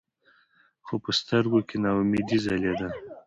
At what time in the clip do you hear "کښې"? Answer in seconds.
1.67-1.77